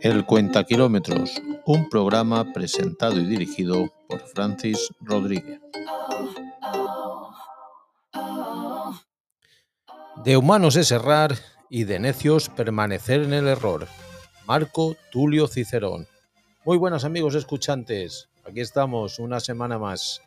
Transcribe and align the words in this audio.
El 0.00 0.26
Cuenta 0.26 0.64
Kilómetros, 0.64 1.40
un 1.64 1.88
programa 1.88 2.52
presentado 2.52 3.18
y 3.18 3.24
dirigido 3.24 3.90
por 4.08 4.20
Francis 4.20 4.90
Rodríguez. 5.00 5.60
De 10.22 10.36
humanos 10.36 10.76
es 10.76 10.90
errar 10.92 11.34
y 11.70 11.84
de 11.84 11.98
necios 11.98 12.50
permanecer 12.50 13.22
en 13.22 13.32
el 13.32 13.48
error. 13.48 13.88
Marco 14.46 14.96
Tulio 15.10 15.48
Cicerón. 15.48 16.06
Muy 16.64 16.76
buenas 16.76 17.04
amigos 17.04 17.34
escuchantes, 17.34 18.28
aquí 18.44 18.60
estamos 18.60 19.18
una 19.18 19.40
semana 19.40 19.78
más. 19.78 20.20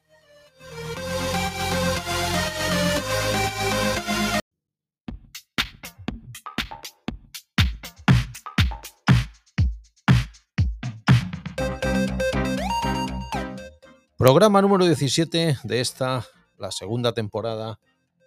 Programa 14.19 14.61
número 14.61 14.83
17 14.83 15.59
de 15.64 15.79
esta, 15.79 16.25
la 16.57 16.71
segunda 16.71 17.14
temporada. 17.14 17.79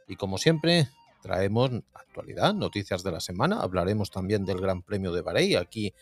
Y 0.09 0.17
como 0.17 0.39
siempre, 0.39 0.89
traemos 1.21 1.71
actualidad, 1.93 2.55
noticias 2.55 3.03
de 3.03 3.13
la 3.13 3.21
semana. 3.21 3.61
Hablaremos 3.61 4.11
también 4.11 4.47
del 4.47 4.59
Gran 4.59 4.81
Premio 4.81 5.13
de 5.13 5.21
Bahrein 5.21 5.59
aquí 5.59 5.93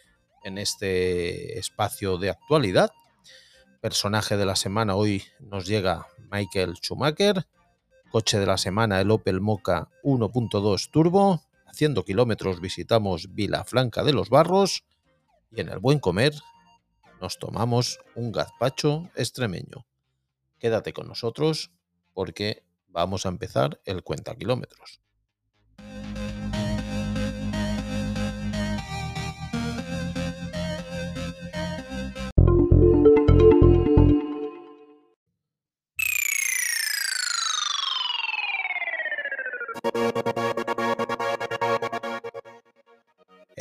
en 0.45 0.58
este 0.58 1.58
espacio 1.58 2.18
de 2.18 2.30
actualidad. 2.30 2.92
Personaje 3.80 4.36
de 4.36 4.46
la 4.46 4.54
semana 4.54 4.95
hoy 4.95 5.24
nos 5.40 5.66
llega 5.66 6.06
Michael 6.30 6.76
Schumacher. 6.76 7.48
Coche 8.12 8.38
de 8.38 8.46
la 8.46 8.59
semana 8.59 9.00
el 9.00 9.10
Opel 9.10 9.40
Mocha 9.40 9.88
1.2 10.04 10.88
Turbo. 10.93 11.43
Haciendo 11.66 12.04
kilómetros 12.04 12.60
visitamos 12.60 13.34
Vilafranca 13.34 14.04
de 14.04 14.12
los 14.12 14.30
Barros. 14.30 14.84
Y 15.50 15.62
en 15.62 15.68
el 15.68 15.80
buen 15.80 15.98
comer 15.98 16.32
nos 17.21 17.38
tomamos 17.38 18.01
un 18.15 18.32
gazpacho 18.32 19.10
extremeño. 19.15 19.87
Quédate 20.59 20.93
con 20.93 21.07
nosotros 21.07 21.71
porque 22.12 22.65
vamos 22.88 23.27
a 23.27 23.29
empezar 23.29 23.80
el 23.85 24.02
cuenta 24.02 24.35
kilómetros. 24.35 25.01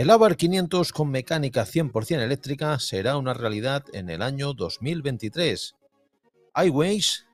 El 0.10 0.14
Avar 0.14 0.38
500 0.38 0.92
con 0.92 1.12
mecánica 1.12 1.68
100% 1.68 2.24
eléctrica 2.24 2.80
será 2.80 3.16
una 3.16 3.36
realidad 3.36 3.86
en 3.94 4.10
el 4.10 4.24
año 4.24 4.56
2023. 4.56 5.76
iWays 6.66 7.28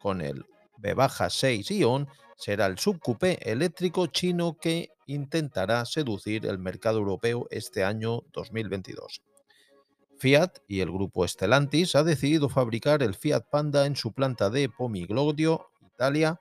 con 0.00 0.20
el 0.20 0.44
B-6 0.78 1.70
Ion 1.76 2.08
será 2.36 2.66
el 2.66 2.76
subcoupé 2.76 3.38
eléctrico 3.48 4.08
chino 4.08 4.58
que 4.60 4.90
intentará 5.06 5.84
seducir 5.84 6.44
el 6.46 6.58
mercado 6.58 6.98
europeo 6.98 7.46
este 7.52 7.84
año 7.84 8.24
2022. 8.32 9.22
Fiat 10.18 10.58
y 10.66 10.80
el 10.80 10.90
grupo 10.90 11.28
Stellantis 11.28 11.94
ha 11.94 12.02
decidido 12.02 12.48
fabricar 12.48 13.04
el 13.04 13.14
Fiat 13.14 13.44
Panda 13.48 13.86
en 13.86 13.94
su 13.94 14.10
planta 14.12 14.50
de 14.50 14.68
Pomiglodio, 14.68 15.70
Italia, 15.86 16.40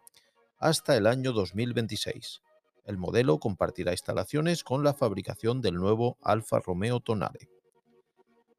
hasta 0.57 0.97
el 0.97 1.05
año 1.05 1.33
2026. 1.33 2.41
El 2.87 2.97
modelo 2.97 3.37
compartirá 3.37 3.91
instalaciones 3.91 4.63
con 4.63 4.83
la 4.83 4.93
fabricación 4.93 5.61
del 5.61 5.75
nuevo 5.75 6.17
Alfa 6.21 6.59
Romeo 6.59 7.01
Tonale. 7.01 7.49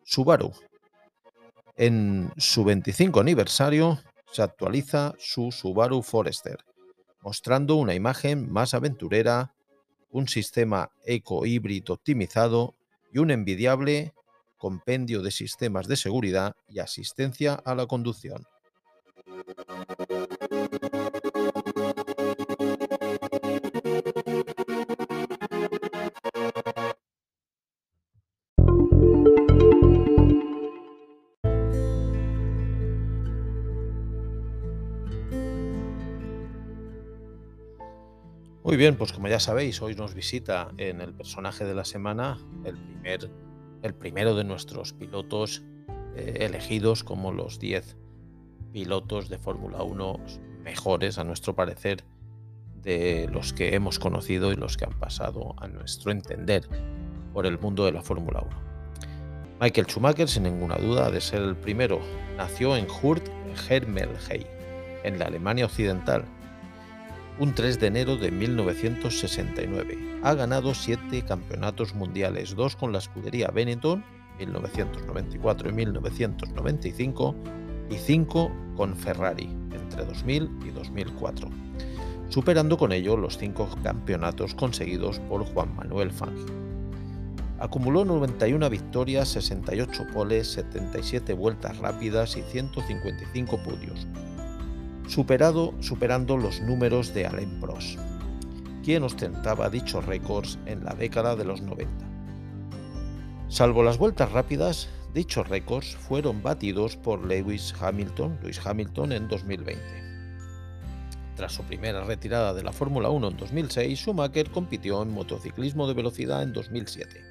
Subaru. 0.05 0.53
En 1.77 2.31
su 2.37 2.63
25 2.63 3.21
aniversario 3.21 3.99
se 4.31 4.43
actualiza 4.43 5.15
su 5.19 5.51
Subaru 5.51 6.03
Forester, 6.03 6.59
mostrando 7.23 7.77
una 7.77 7.95
imagen 7.95 8.53
más 8.53 8.75
aventurera, 8.75 9.55
un 10.11 10.29
sistema 10.29 10.91
eco-híbrido 11.07 11.95
optimizado 11.95 12.75
y 13.11 13.19
un 13.19 13.31
envidiable 13.31 14.13
compendio 14.59 15.23
de 15.23 15.31
sistemas 15.31 15.89
de 15.89 15.97
seguridad 15.97 16.55
y 16.69 16.81
asistencia 16.81 17.55
a 17.55 17.75
la 17.75 17.87
conducción. 17.87 18.45
Bien, 38.79 38.97
pues 38.97 39.13
como 39.13 39.29
ya 39.29 39.41
sabéis, 39.41 39.83
hoy 39.83 39.95
nos 39.97 40.15
visita 40.15 40.71
en 40.79 41.01
el 41.01 41.13
personaje 41.13 41.65
de 41.65 41.75
la 41.75 41.85
semana 41.85 42.39
el, 42.65 42.79
primer, 42.79 43.31
el 43.83 43.93
primero 43.93 44.37
de 44.37 44.45
nuestros 44.45 44.93
pilotos 44.93 45.65
eh, 46.15 46.39
elegidos 46.41 47.03
como 47.03 47.33
los 47.33 47.59
10 47.59 47.97
pilotos 48.73 49.29
de 49.29 49.39
Fórmula 49.39 49.83
1 49.83 50.21
mejores, 50.63 51.19
a 51.19 51.25
nuestro 51.25 51.57
parecer, 51.57 52.05
de 52.81 53.29
los 53.33 53.53
que 53.53 53.75
hemos 53.75 53.99
conocido 53.99 54.53
y 54.53 54.57
los 54.57 54.77
que 54.77 54.85
han 54.85 54.97
pasado, 54.99 55.57
a 55.59 55.67
nuestro 55.67 56.13
entender, 56.13 56.69
por 57.33 57.47
el 57.47 57.59
mundo 57.59 57.85
de 57.85 57.93
la 57.93 58.03
Fórmula 58.03 58.45
1. 58.47 59.59
Michael 59.61 59.89
Schumacher, 59.89 60.29
sin 60.29 60.45
ninguna 60.45 60.77
duda, 60.77 61.07
ha 61.07 61.11
de 61.11 61.21
ser 61.21 61.43
el 61.43 61.57
primero. 61.57 62.01
Nació 62.37 62.77
en 62.77 62.87
Hurt, 63.03 63.29
Hermelhey, 63.69 64.47
en 65.03 65.19
la 65.19 65.25
Alemania 65.25 65.65
Occidental, 65.65 66.25
un 67.41 67.55
3 67.55 67.79
de 67.79 67.87
enero 67.87 68.17
de 68.17 68.33
1969. 68.33 70.21
Ha 70.23 70.35
ganado 70.35 70.75
7 70.75 71.23
campeonatos 71.23 71.95
mundiales, 71.95 72.57
2 72.57 72.77
con 72.77 72.93
la 72.93 72.99
escudería 72.99 73.49
Benetton, 73.49 74.05
1994 74.39 75.71
y 75.71 75.73
1995, 75.73 77.35
y 77.91 77.97
5 77.97 78.53
con 78.77 78.97
Ferrari, 78.97 79.49
entre 79.73 80.05
2000 80.05 80.51
y 80.67 80.71
2004, 80.71 81.49
superando 82.29 82.77
con 82.77 82.93
ello 82.93 83.17
los 83.17 83.39
5 83.39 83.69
campeonatos 83.83 84.55
conseguidos 84.55 85.21
por 85.21 85.45
Juan 85.45 85.75
Manuel 85.77 86.11
Fangio. 86.11 86.47
Acumuló 87.61 88.05
91 88.05 88.69
victorias, 88.71 89.29
68 89.29 90.07
poles, 90.13 90.49
77 90.53 91.33
vueltas 91.35 91.79
rápidas 91.79 92.37
y 92.37 92.43
155 92.43 93.59
podios, 93.63 94.07
superado, 95.09 95.73
superando 95.81 96.37
los 96.37 96.61
números 96.61 97.15
de 97.15 97.27
Alain 97.27 97.59
Prost, 97.61 97.99
quien 98.85 99.03
ostentaba 99.03 99.71
dichos 99.71 100.05
récords 100.05 100.59
en 100.67 100.85
la 100.85 100.95
década 100.95 101.35
de 101.35 101.45
los 101.45 101.63
90. 101.63 102.07
Salvo 103.49 103.83
las 103.83 103.97
vueltas 103.97 104.31
rápidas, 104.31 104.91
dichos 105.15 105.49
récords 105.49 105.97
fueron 105.97 106.43
batidos 106.43 106.97
por 106.97 107.27
Lewis 107.27 107.75
Hamilton, 107.81 108.39
Lewis 108.43 108.61
Hamilton 108.65 109.13
en 109.13 109.29
2020. 109.29 109.83
Tras 111.37 111.55
su 111.55 111.63
primera 111.63 112.05
retirada 112.05 112.53
de 112.53 112.63
la 112.63 112.73
Fórmula 112.73 113.09
1 113.09 113.29
en 113.29 113.37
2006, 113.39 113.99
Schumacher 113.99 114.51
compitió 114.51 115.03
en 115.03 115.15
motociclismo 115.15 115.89
de 115.89 115.95
velocidad 115.95 116.43
en 116.43 116.53
2007. 116.53 117.25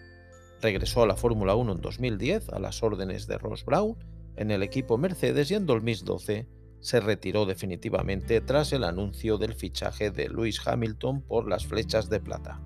Regresó 0.61 1.03
a 1.03 1.07
la 1.07 1.15
Fórmula 1.15 1.53
1 1.53 1.73
en 1.73 1.81
2010 1.81 2.49
a 2.49 2.59
las 2.59 2.81
órdenes 2.81 3.27
de 3.27 3.37
Ross 3.37 3.63
Brown 3.63 3.95
en 4.35 4.49
el 4.49 4.63
equipo 4.63 4.97
Mercedes 4.97 5.51
y 5.51 5.55
en 5.55 5.67
2012 5.67 6.47
se 6.79 6.99
retiró 6.99 7.45
definitivamente 7.45 8.41
tras 8.41 8.73
el 8.73 8.83
anuncio 8.83 9.37
del 9.37 9.53
fichaje 9.53 10.11
de 10.11 10.29
Lewis 10.29 10.65
Hamilton 10.65 11.21
por 11.21 11.47
las 11.47 11.65
flechas 11.65 12.09
de 12.09 12.19
plata. 12.19 12.61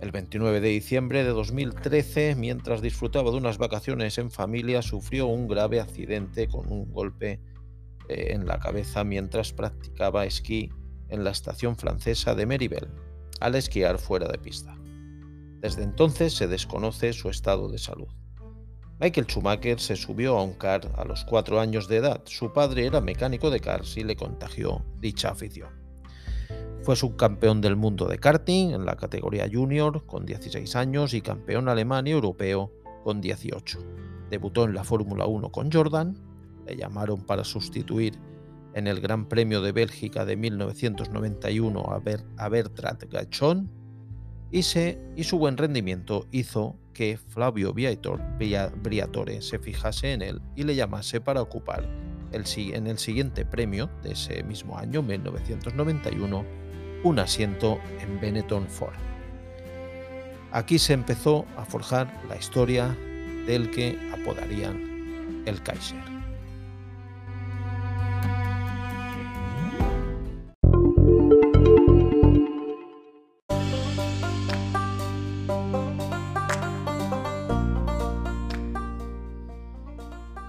El 0.00 0.10
29 0.10 0.60
de 0.60 0.68
diciembre 0.68 1.22
de 1.22 1.30
2013, 1.30 2.34
mientras 2.34 2.82
disfrutaba 2.82 3.30
de 3.30 3.36
unas 3.36 3.58
vacaciones 3.58 4.18
en 4.18 4.32
familia, 4.32 4.82
sufrió 4.82 5.26
un 5.26 5.46
grave 5.46 5.80
accidente 5.80 6.48
con 6.48 6.72
un 6.72 6.90
golpe 6.90 7.40
eh, 8.08 8.32
en 8.32 8.46
la 8.46 8.58
cabeza 8.58 9.04
mientras 9.04 9.52
practicaba 9.52 10.24
esquí 10.26 10.70
en 11.08 11.22
la 11.22 11.30
estación 11.30 11.76
francesa 11.76 12.34
de 12.34 12.46
Meribel, 12.46 12.88
al 13.38 13.54
esquiar 13.54 13.98
fuera 13.98 14.26
de 14.26 14.38
pista. 14.38 14.76
Desde 15.60 15.84
entonces 15.84 16.34
se 16.34 16.48
desconoce 16.48 17.12
su 17.12 17.28
estado 17.28 17.70
de 17.70 17.78
salud. 17.78 18.08
Michael 19.02 19.26
Schumacher 19.26 19.80
se 19.80 19.96
subió 19.96 20.38
a 20.38 20.44
un 20.44 20.54
car 20.54 20.92
a 20.96 21.04
los 21.04 21.24
cuatro 21.24 21.58
años 21.58 21.88
de 21.88 21.96
edad. 21.96 22.22
Su 22.24 22.52
padre 22.52 22.86
era 22.86 23.00
mecánico 23.00 23.50
de 23.50 23.58
cars 23.58 23.96
y 23.96 24.04
le 24.04 24.14
contagió 24.14 24.84
dicha 25.00 25.30
afición. 25.30 25.70
Fue 26.82 26.94
subcampeón 26.94 27.60
del 27.60 27.74
mundo 27.74 28.06
de 28.06 28.18
karting 28.18 28.70
en 28.70 28.86
la 28.86 28.94
categoría 28.94 29.48
junior 29.52 30.06
con 30.06 30.24
16 30.24 30.76
años 30.76 31.14
y 31.14 31.20
campeón 31.20 31.68
alemán 31.68 32.06
y 32.06 32.12
europeo 32.12 32.70
con 33.02 33.20
18. 33.20 33.80
Debutó 34.30 34.66
en 34.66 34.74
la 34.74 34.84
Fórmula 34.84 35.26
1 35.26 35.50
con 35.50 35.72
Jordan, 35.72 36.16
le 36.64 36.76
llamaron 36.76 37.26
para 37.26 37.42
sustituir 37.42 38.16
en 38.72 38.86
el 38.86 39.00
Gran 39.00 39.28
Premio 39.28 39.62
de 39.62 39.72
Bélgica 39.72 40.24
de 40.24 40.36
1991 40.36 42.00
a, 42.36 42.48
Bertrand 42.48 43.10
Gachon 43.10 43.68
y, 44.52 44.58
y 44.58 45.24
su 45.24 45.38
buen 45.38 45.56
rendimiento 45.56 46.26
hizo 46.30 46.76
que 46.92 47.16
Flavio 47.16 47.72
Briatore 47.72 49.42
se 49.42 49.58
fijase 49.58 50.12
en 50.12 50.22
él 50.22 50.42
y 50.54 50.64
le 50.64 50.74
llamase 50.74 51.20
para 51.20 51.40
ocupar 51.40 51.88
el, 52.32 52.44
en 52.56 52.86
el 52.86 52.98
siguiente 52.98 53.44
premio 53.44 53.90
de 54.02 54.12
ese 54.12 54.42
mismo 54.42 54.78
año, 54.78 55.02
1991, 55.02 56.44
un 57.02 57.18
asiento 57.18 57.80
en 58.00 58.20
Benetton 58.20 58.68
Ford. 58.68 58.94
Aquí 60.52 60.78
se 60.78 60.92
empezó 60.92 61.46
a 61.56 61.64
forjar 61.64 62.12
la 62.28 62.36
historia 62.36 62.96
del 63.46 63.70
que 63.70 63.98
apodarían 64.12 65.42
el 65.46 65.62
Kaiser. 65.62 66.11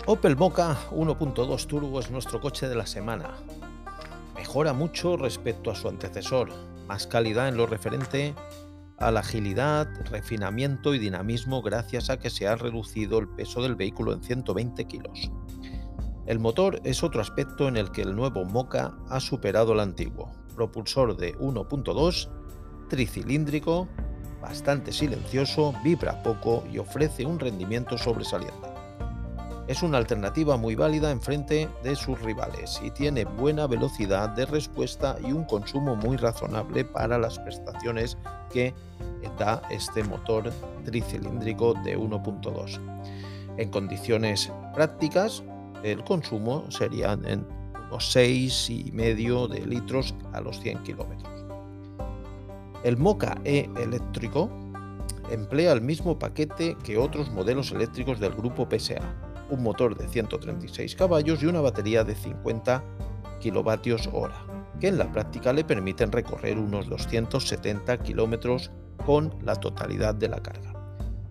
Opel 0.05 0.35
Mocha 0.35 0.75
1.2 0.91 1.65
Turbo 1.65 2.01
es 2.01 2.11
nuestro 2.11 2.41
coche 2.41 2.67
de 2.67 2.75
la 2.75 2.85
semana. 2.85 3.35
Mejora 4.35 4.73
mucho 4.73 5.15
respecto 5.15 5.71
a 5.71 5.75
su 5.75 5.87
antecesor, 5.87 6.49
más 6.89 7.07
calidad 7.07 7.47
en 7.47 7.55
lo 7.55 7.67
referente 7.67 8.35
a 8.97 9.11
la 9.11 9.21
agilidad, 9.21 9.87
refinamiento 10.11 10.93
y 10.93 10.99
dinamismo 10.99 11.61
gracias 11.61 12.09
a 12.09 12.19
que 12.19 12.29
se 12.29 12.49
ha 12.49 12.57
reducido 12.57 13.17
el 13.17 13.29
peso 13.29 13.61
del 13.61 13.75
vehículo 13.75 14.11
en 14.11 14.21
120 14.21 14.83
kilos. 14.87 15.31
El 16.25 16.39
motor 16.39 16.81
es 16.83 17.01
otro 17.01 17.21
aspecto 17.21 17.69
en 17.69 17.77
el 17.77 17.89
que 17.89 18.01
el 18.01 18.13
nuevo 18.13 18.43
Mocha 18.43 18.91
ha 19.07 19.21
superado 19.21 19.71
al 19.71 19.79
antiguo. 19.79 20.33
Propulsor 20.53 21.15
de 21.15 21.33
1.2, 21.37 22.29
tricilíndrico, 22.89 23.87
bastante 24.41 24.91
silencioso, 24.91 25.73
vibra 25.81 26.21
poco 26.23 26.65
y 26.69 26.77
ofrece 26.77 27.25
un 27.25 27.39
rendimiento 27.39 27.97
sobresaliente 27.97 28.72
es 29.67 29.81
una 29.81 29.97
alternativa 29.97 30.57
muy 30.57 30.75
válida 30.75 31.11
en 31.11 31.21
frente 31.21 31.69
de 31.83 31.95
sus 31.95 32.19
rivales 32.21 32.81
y 32.83 32.91
tiene 32.91 33.23
buena 33.23 33.65
velocidad 33.67 34.29
de 34.29 34.45
respuesta 34.45 35.17
y 35.23 35.31
un 35.31 35.45
consumo 35.45 35.95
muy 35.95 36.17
razonable 36.17 36.83
para 36.83 37.17
las 37.17 37.39
prestaciones 37.39 38.17
que 38.51 38.73
da 39.39 39.61
este 39.69 40.03
motor 40.03 40.51
tricilíndrico 40.85 41.73
de 41.83 41.97
1.2. 41.97 42.79
En 43.57 43.69
condiciones 43.69 44.51
prácticas, 44.73 45.43
el 45.83 46.03
consumo 46.03 46.69
sería 46.69 47.13
en 47.13 47.45
unos 47.87 48.15
6,5 48.15 49.47
de 49.47 49.65
litros 49.65 50.13
a 50.33 50.41
los 50.41 50.59
100 50.59 50.83
kilómetros. 50.83 51.31
El 52.83 52.97
Mocha 52.97 53.35
E 53.45 53.69
eléctrico 53.77 54.49
emplea 55.29 55.71
el 55.71 55.81
mismo 55.81 56.19
paquete 56.19 56.75
que 56.83 56.97
otros 56.97 57.31
modelos 57.31 57.71
eléctricos 57.71 58.19
del 58.19 58.33
grupo 58.33 58.67
PSA, 58.69 59.01
un 59.53 59.63
motor 59.63 59.97
de 59.97 60.07
136 60.07 60.95
caballos 60.95 61.41
y 61.43 61.45
una 61.45 61.61
batería 61.61 62.03
de 62.03 62.15
50 62.15 62.83
kilovatios 63.39 64.09
hora, 64.11 64.45
que 64.79 64.87
en 64.87 64.97
la 64.97 65.11
práctica 65.11 65.53
le 65.53 65.63
permiten 65.63 66.11
recorrer 66.11 66.57
unos 66.57 66.89
270 66.89 67.99
kilómetros 67.99 68.71
con 69.05 69.33
la 69.43 69.55
totalidad 69.55 70.15
de 70.15 70.29
la 70.29 70.41
carga. 70.41 70.73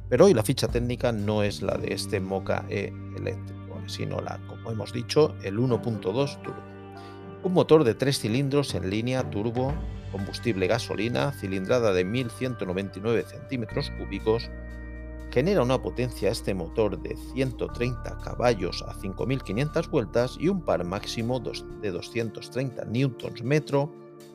Pero 0.08 0.26
hoy 0.26 0.34
la 0.34 0.42
ficha 0.42 0.68
técnica 0.68 1.10
no 1.10 1.42
es 1.42 1.62
la 1.62 1.74
de 1.74 1.94
este 1.94 2.20
Mocha 2.20 2.64
E 2.68 2.92
eléctrico, 3.16 3.80
sino 3.86 4.20
la, 4.20 4.38
como 4.46 4.70
hemos 4.70 4.92
dicho, 4.92 5.34
el 5.42 5.58
1.2 5.58 6.42
turbo. 6.42 6.62
Un 7.42 7.52
motor 7.54 7.82
de 7.82 7.94
3 7.94 8.18
cilindros 8.18 8.74
en 8.74 8.88
línea 8.88 9.28
turbo, 9.30 9.74
combustible 10.12 10.66
gasolina, 10.68 11.32
cilindrada 11.32 11.92
de 11.92 12.04
1199 12.04 13.24
centímetros 13.26 13.90
cúbicos, 13.98 14.50
genera 15.32 15.62
una 15.62 15.80
potencia 15.80 16.30
este 16.30 16.52
motor 16.52 17.00
de 17.00 17.16
130 17.16 18.18
caballos 18.18 18.84
a 18.86 18.92
5.500 18.92 19.88
vueltas 19.88 20.36
y 20.38 20.48
un 20.48 20.60
par 20.60 20.84
máximo 20.84 21.40
de 21.40 21.90
230 21.90 22.84
Nm 22.84 23.52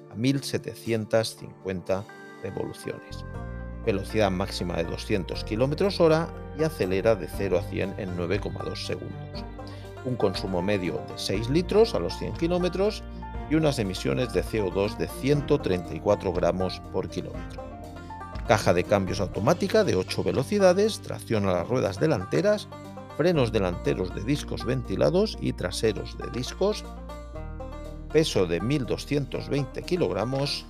a 0.10 0.16
1.750 0.16 2.04
revoluciones. 2.42 3.26
Velocidad 3.86 4.32
máxima 4.32 4.78
de 4.78 4.86
200 4.86 5.44
km 5.44 6.00
hora 6.00 6.28
y 6.58 6.64
acelera 6.64 7.16
de 7.16 7.28
0 7.28 7.60
a 7.60 7.62
100 7.62 8.00
en 8.00 8.18
9,2 8.18 8.76
segundos. 8.88 9.46
Un 10.04 10.16
consumo 10.16 10.64
medio 10.64 10.94
de 10.94 11.14
6 11.16 11.52
litros 11.52 11.94
a 11.94 12.00
los 12.00 12.18
100 12.18 12.34
km 12.34 13.04
y 13.52 13.56
unas 13.56 13.78
emisiones 13.78 14.34
de 14.34 14.44
CO2 14.44 14.98
de 14.98 15.08
134 15.08 16.34
gramos 16.34 16.82
por 16.92 17.08
kilómetro 17.08 17.67
caja 18.48 18.74
de 18.74 18.86
cambios 18.86 19.20
automática 19.20 19.84
de 19.84 19.96
8 19.96 20.24
velocidades, 20.24 21.02
tracción 21.02 21.48
a 21.48 21.54
las 21.54 21.68
ruedas 21.68 22.00
delanteras, 22.00 22.68
frenos 23.18 23.52
delanteros 23.52 24.16
de 24.16 24.24
discos 24.24 24.64
ventilados 24.64 25.38
y 25.42 25.52
traseros 25.54 26.18
de 26.18 26.30
discos, 26.32 26.86
peso 28.12 28.46
de 28.46 28.62
1220 28.62 29.82
kilogramos, 29.84 30.66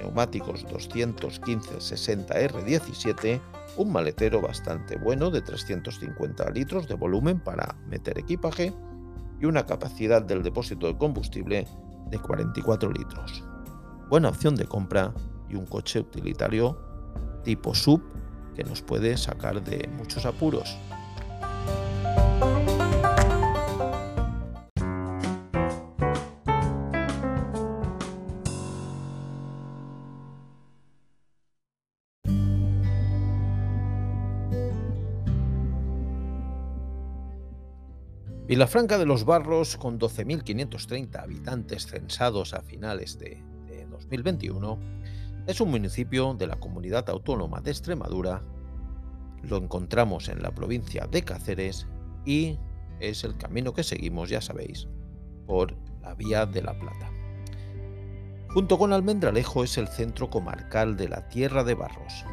neumáticos 0.00 0.66
215-60R17, 0.66 3.40
un 3.76 3.92
maletero 3.92 4.40
bastante 4.40 4.98
bueno 4.98 5.30
de 5.30 5.40
350 5.40 6.50
litros 6.50 6.88
de 6.88 6.94
volumen 6.94 7.38
para 7.38 7.76
meter 7.86 8.18
equipaje 8.18 8.74
y 9.40 9.44
una 9.44 9.66
capacidad 9.66 10.20
del 10.20 10.42
depósito 10.42 10.88
de 10.88 10.98
combustible 10.98 11.68
de 12.08 12.18
44 12.18 12.90
litros. 12.90 13.44
Buena 14.08 14.30
opción 14.30 14.56
de 14.56 14.64
compra 14.64 15.14
y 15.48 15.54
un 15.54 15.66
coche 15.66 16.00
utilitario 16.00 16.89
tipo 17.42 17.74
sub 17.74 18.02
que 18.54 18.64
nos 18.64 18.82
puede 18.82 19.16
sacar 19.16 19.62
de 19.62 19.88
muchos 19.88 20.26
apuros. 20.26 20.78
Vilafranca 38.50 38.98
de 38.98 39.06
los 39.06 39.24
Barros, 39.24 39.76
con 39.76 40.00
12.530 40.00 41.22
habitantes 41.22 41.86
censados 41.86 42.52
a 42.52 42.62
finales 42.62 43.16
de, 43.16 43.40
de 43.68 43.86
2021, 43.86 44.76
es 45.50 45.60
un 45.60 45.70
municipio 45.72 46.34
de 46.34 46.46
la 46.46 46.60
comunidad 46.60 47.10
autónoma 47.10 47.60
de 47.60 47.72
Extremadura. 47.72 48.42
Lo 49.42 49.56
encontramos 49.56 50.28
en 50.28 50.42
la 50.42 50.54
provincia 50.54 51.08
de 51.10 51.22
Cáceres 51.22 51.88
y 52.24 52.56
es 53.00 53.24
el 53.24 53.36
camino 53.36 53.72
que 53.72 53.82
seguimos, 53.82 54.30
ya 54.30 54.40
sabéis, 54.40 54.86
por 55.48 55.74
la 56.02 56.14
Vía 56.14 56.46
de 56.46 56.62
la 56.62 56.78
Plata. 56.78 57.10
Junto 58.50 58.78
con 58.78 58.92
Almendralejo 58.92 59.64
es 59.64 59.76
el 59.76 59.88
centro 59.88 60.30
comarcal 60.30 60.96
de 60.96 61.08
la 61.08 61.28
Tierra 61.28 61.64
de 61.64 61.74
Barros, 61.74 62.24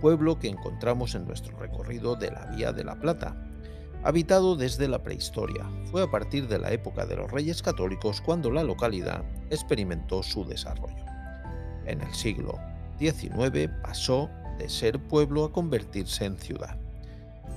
pueblo 0.00 0.38
que 0.38 0.48
encontramos 0.48 1.16
en 1.16 1.26
nuestro 1.26 1.58
recorrido 1.58 2.14
de 2.14 2.30
la 2.30 2.46
Vía 2.46 2.72
de 2.72 2.84
la 2.84 3.00
Plata. 3.00 3.36
Habitado 4.04 4.54
desde 4.54 4.86
la 4.86 5.02
prehistoria, 5.02 5.68
fue 5.90 6.02
a 6.02 6.10
partir 6.10 6.46
de 6.46 6.60
la 6.60 6.70
época 6.70 7.04
de 7.04 7.16
los 7.16 7.32
Reyes 7.32 7.62
Católicos 7.62 8.20
cuando 8.20 8.50
la 8.52 8.62
localidad 8.62 9.24
experimentó 9.50 10.22
su 10.22 10.44
desarrollo. 10.44 11.09
En 11.86 12.00
el 12.00 12.12
siglo 12.14 12.58
XIX 12.98 13.70
pasó 13.82 14.28
de 14.58 14.68
ser 14.68 14.98
pueblo 15.00 15.44
a 15.44 15.52
convertirse 15.52 16.26
en 16.26 16.36
ciudad, 16.36 16.76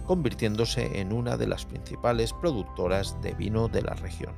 convirtiéndose 0.06 1.00
en 1.00 1.12
una 1.12 1.38
de 1.38 1.48
las 1.48 1.66
principales 1.66 2.34
productoras 2.34 3.22
de 3.22 3.34
vino 3.34 3.68
de 3.68 3.82
la 3.82 3.94
región. 3.94 4.34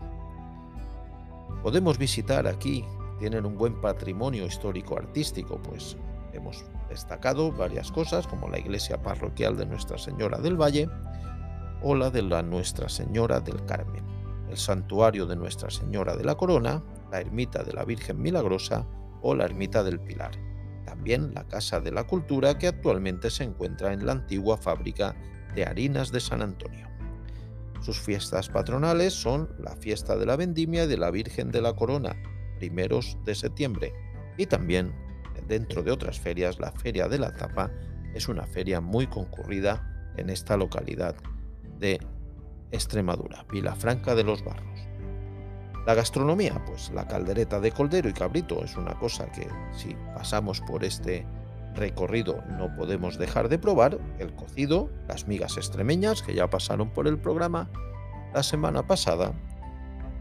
Podemos 1.62 1.98
visitar 1.98 2.48
aquí, 2.48 2.84
tienen 3.20 3.46
un 3.46 3.58
buen 3.58 3.80
patrimonio 3.82 4.46
histórico 4.46 4.98
artístico, 4.98 5.60
pues 5.62 5.96
hemos 6.34 6.66
destacado 6.90 7.52
varias 7.52 7.92
cosas 7.92 8.28
como 8.28 8.50
la 8.50 8.60
iglesia 8.60 9.02
parroquial 9.02 9.58
de 9.58 9.66
Nuestra 9.66 9.98
Señora 9.98 10.40
del 10.40 10.60
Valle 10.60 10.90
o 11.82 11.96
la 11.96 12.10
de 12.10 12.24
Nuestra 12.24 12.90
Señora 12.90 13.40
del 13.40 13.64
Carmen, 13.66 14.04
el 14.50 14.58
santuario 14.58 15.26
de 15.26 15.36
Nuestra 15.36 15.70
Señora 15.70 16.16
de 16.16 16.24
la 16.24 16.36
Corona, 16.36 16.84
la 17.12 17.22
ermita 17.22 17.64
de 17.64 17.74
la 17.74 17.86
Virgen 17.86 18.22
Milagrosa 18.22 18.86
o 19.28 19.34
la 19.34 19.46
Ermita 19.46 19.84
del 19.84 20.00
Pilar. 20.00 20.32
También 20.86 21.34
la 21.34 21.48
Casa 21.48 21.80
de 21.80 21.92
la 21.92 22.06
Cultura 22.06 22.60
que 22.60 22.68
actualmente 22.68 23.32
se 23.32 23.44
encuentra 23.44 23.92
en 23.92 24.06
la 24.06 24.12
antigua 24.12 24.56
fábrica 24.56 25.16
de 25.56 25.66
harinas 25.66 26.12
de 26.12 26.20
San 26.20 26.44
Antonio. 26.44 26.88
Sus 27.82 28.00
fiestas 28.00 28.50
patronales 28.50 29.14
son 29.14 29.50
la 29.58 29.76
fiesta 29.76 30.16
de 30.16 30.28
la 30.28 30.36
vendimia 30.36 30.86
de 30.86 30.98
la 30.98 31.10
Virgen 31.10 31.50
de 31.50 31.62
la 31.62 31.74
Corona, 31.74 32.16
primeros 32.60 33.18
de 33.26 33.34
septiembre, 33.34 33.94
y 34.38 34.46
también, 34.46 34.94
dentro 35.48 35.82
de 35.82 35.92
otras 35.92 36.20
ferias, 36.20 36.60
la 36.60 36.72
Feria 36.72 37.08
de 37.08 37.18
la 37.18 37.34
Tapa 37.34 37.72
es 38.14 38.28
una 38.28 38.46
feria 38.46 38.80
muy 38.80 39.08
concurrida 39.08 40.14
en 40.18 40.30
esta 40.30 40.56
localidad 40.56 41.16
de 41.80 42.00
Extremadura, 42.72 43.44
Vilafranca 43.52 44.14
de 44.14 44.24
los 44.24 44.44
Barros. 44.46 44.75
La 45.86 45.94
gastronomía, 45.94 46.64
pues 46.66 46.90
la 46.92 47.08
caldereta 47.08 47.60
de 47.60 47.72
coldero 47.72 48.10
y 48.10 48.14
cabrito 48.14 48.64
es 48.64 48.76
una 48.76 48.96
cosa 48.96 49.28
que 49.32 49.48
si 49.72 49.96
pasamos 50.16 50.62
por 50.62 50.84
este 50.84 51.26
recorrido 51.76 52.44
no 52.58 52.76
podemos 52.76 53.20
dejar 53.20 53.50
de 53.50 53.60
probar 53.60 54.00
el 54.18 54.34
cocido, 54.34 54.90
las 55.08 55.28
migas 55.28 55.58
extremeñas 55.58 56.24
que 56.24 56.34
ya 56.34 56.50
pasaron 56.50 56.90
por 56.90 57.08
el 57.08 57.20
programa 57.20 57.70
la 58.34 58.42
semana 58.42 58.88
pasada 58.88 59.34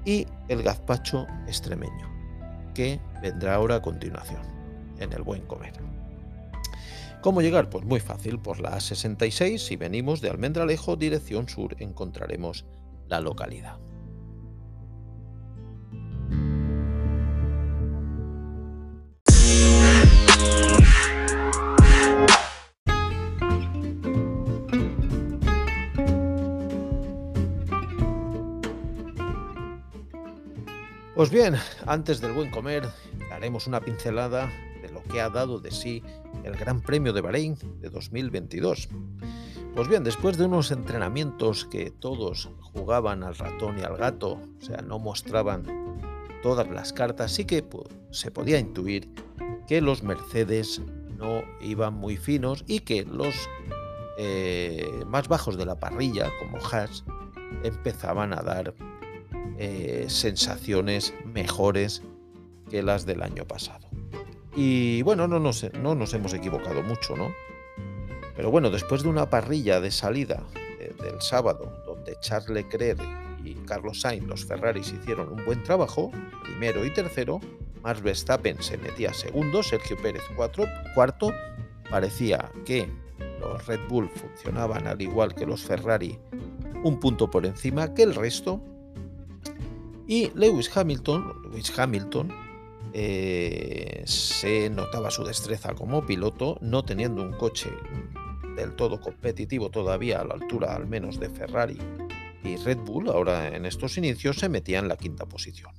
y 0.04 0.26
el 0.48 0.62
gazpacho 0.62 1.26
extremeño 1.46 2.12
que 2.74 3.00
vendrá 3.22 3.54
ahora 3.54 3.76
a 3.76 3.82
continuación 3.82 4.42
en 4.98 5.12
el 5.12 5.22
buen 5.22 5.46
comer. 5.46 5.72
¿Cómo 7.22 7.40
llegar? 7.40 7.70
Pues 7.70 7.86
muy 7.86 8.00
fácil, 8.00 8.38
por 8.38 8.60
la 8.60 8.76
A66 8.76 9.56
si 9.56 9.76
venimos 9.76 10.20
de 10.20 10.28
Almendralejo 10.28 10.96
dirección 10.96 11.48
sur 11.48 11.74
encontraremos 11.78 12.66
la 13.08 13.20
localidad. 13.20 13.78
Pues 31.24 31.32
bien, 31.32 31.54
antes 31.86 32.20
del 32.20 32.32
buen 32.32 32.50
comer, 32.50 32.86
haremos 33.32 33.66
una 33.66 33.80
pincelada 33.80 34.52
de 34.82 34.90
lo 34.90 35.02
que 35.04 35.22
ha 35.22 35.30
dado 35.30 35.58
de 35.58 35.70
sí 35.70 36.02
el 36.44 36.54
Gran 36.54 36.82
Premio 36.82 37.14
de 37.14 37.22
Bahrein 37.22 37.56
de 37.80 37.88
2022. 37.88 38.90
Pues 39.74 39.88
bien, 39.88 40.04
después 40.04 40.36
de 40.36 40.44
unos 40.44 40.70
entrenamientos 40.70 41.64
que 41.64 41.90
todos 41.90 42.50
jugaban 42.60 43.22
al 43.22 43.36
ratón 43.36 43.78
y 43.78 43.82
al 43.84 43.96
gato, 43.96 44.32
o 44.32 44.60
sea, 44.60 44.82
no 44.82 44.98
mostraban 44.98 45.64
todas 46.42 46.68
las 46.68 46.92
cartas, 46.92 47.32
sí 47.32 47.46
que 47.46 47.64
se 48.10 48.30
podía 48.30 48.58
intuir 48.58 49.08
que 49.66 49.80
los 49.80 50.02
Mercedes 50.02 50.82
no 51.16 51.42
iban 51.62 51.94
muy 51.94 52.18
finos 52.18 52.64
y 52.66 52.80
que 52.80 53.06
los 53.06 53.34
eh, 54.18 55.02
más 55.06 55.28
bajos 55.28 55.56
de 55.56 55.64
la 55.64 55.80
parrilla, 55.80 56.30
como 56.38 56.58
Haas, 56.58 57.02
empezaban 57.62 58.34
a 58.34 58.42
dar 58.42 58.74
eh, 59.58 60.06
sensaciones 60.08 61.14
mejores 61.24 62.02
que 62.70 62.82
las 62.82 63.06
del 63.06 63.22
año 63.22 63.46
pasado. 63.46 63.88
Y 64.56 65.02
bueno, 65.02 65.26
no 65.26 65.40
nos, 65.40 65.72
no 65.74 65.94
nos 65.94 66.14
hemos 66.14 66.32
equivocado 66.32 66.82
mucho, 66.82 67.16
¿no? 67.16 67.32
Pero 68.36 68.50
bueno, 68.50 68.70
después 68.70 69.02
de 69.02 69.08
una 69.08 69.30
parrilla 69.30 69.80
de 69.80 69.90
salida 69.90 70.44
eh, 70.80 70.92
del 71.02 71.20
sábado, 71.20 71.72
donde 71.86 72.16
Charles 72.20 72.50
Leclerc 72.50 73.00
y 73.44 73.54
Carlos 73.66 74.00
Sainz, 74.00 74.26
los 74.26 74.44
Ferraris, 74.44 74.92
hicieron 74.92 75.32
un 75.32 75.44
buen 75.44 75.62
trabajo, 75.62 76.10
primero 76.42 76.84
y 76.84 76.90
tercero, 76.90 77.40
Max 77.82 78.02
Verstappen 78.02 78.62
se 78.62 78.78
metía 78.78 79.12
segundo, 79.12 79.62
Sergio 79.62 79.96
Pérez 79.98 80.22
cuarto, 80.94 81.32
parecía 81.90 82.50
que 82.64 82.88
los 83.40 83.66
Red 83.66 83.80
Bull 83.88 84.08
funcionaban 84.08 84.86
al 84.86 85.00
igual 85.02 85.34
que 85.34 85.46
los 85.46 85.62
Ferrari 85.62 86.18
un 86.82 87.00
punto 87.00 87.30
por 87.30 87.46
encima 87.46 87.94
que 87.94 88.02
el 88.02 88.14
resto, 88.14 88.60
y 90.06 90.30
Lewis 90.34 90.70
Hamilton, 90.74 91.42
Lewis 91.50 91.76
Hamilton 91.78 92.32
eh, 92.92 94.02
se 94.06 94.70
notaba 94.70 95.10
su 95.10 95.24
destreza 95.24 95.74
como 95.74 96.06
piloto, 96.06 96.58
no 96.60 96.84
teniendo 96.84 97.22
un 97.22 97.32
coche 97.32 97.70
del 98.56 98.76
todo 98.76 99.00
competitivo 99.00 99.70
todavía 99.70 100.20
a 100.20 100.24
la 100.24 100.34
altura 100.34 100.74
al 100.74 100.86
menos 100.86 101.18
de 101.18 101.28
Ferrari 101.28 101.78
y 102.44 102.56
Red 102.56 102.78
Bull, 102.78 103.08
ahora 103.08 103.48
en 103.48 103.66
estos 103.66 103.96
inicios 103.98 104.38
se 104.38 104.48
metía 104.48 104.78
en 104.78 104.88
la 104.88 104.96
quinta 104.96 105.26
posición. 105.26 105.72